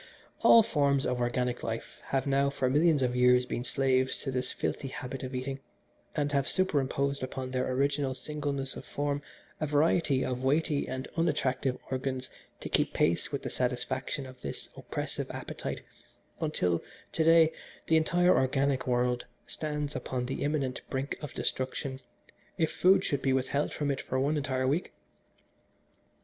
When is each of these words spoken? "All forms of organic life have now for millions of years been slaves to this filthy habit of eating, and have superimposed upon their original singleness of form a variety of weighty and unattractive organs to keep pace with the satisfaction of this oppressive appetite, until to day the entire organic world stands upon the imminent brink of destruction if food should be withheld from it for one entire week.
"All 0.41 0.63
forms 0.63 1.05
of 1.05 1.21
organic 1.21 1.61
life 1.61 2.01
have 2.05 2.25
now 2.25 2.49
for 2.49 2.67
millions 2.71 3.03
of 3.03 3.15
years 3.15 3.45
been 3.45 3.63
slaves 3.63 4.17
to 4.23 4.31
this 4.31 4.51
filthy 4.51 4.87
habit 4.87 5.21
of 5.21 5.35
eating, 5.35 5.59
and 6.15 6.31
have 6.31 6.47
superimposed 6.49 7.21
upon 7.21 7.51
their 7.51 7.71
original 7.71 8.15
singleness 8.15 8.75
of 8.75 8.83
form 8.83 9.21
a 9.59 9.67
variety 9.67 10.25
of 10.25 10.43
weighty 10.43 10.87
and 10.87 11.07
unattractive 11.17 11.77
organs 11.91 12.31
to 12.61 12.67
keep 12.67 12.93
pace 12.93 13.31
with 13.31 13.43
the 13.43 13.51
satisfaction 13.51 14.25
of 14.25 14.41
this 14.41 14.69
oppressive 14.75 15.29
appetite, 15.29 15.83
until 16.39 16.81
to 17.11 17.23
day 17.23 17.53
the 17.85 17.95
entire 17.95 18.35
organic 18.35 18.87
world 18.87 19.25
stands 19.45 19.95
upon 19.95 20.25
the 20.25 20.41
imminent 20.43 20.81
brink 20.89 21.15
of 21.21 21.35
destruction 21.35 21.99
if 22.57 22.71
food 22.71 23.03
should 23.05 23.21
be 23.21 23.33
withheld 23.33 23.71
from 23.71 23.91
it 23.91 24.01
for 24.01 24.19
one 24.19 24.35
entire 24.35 24.67
week. 24.67 24.93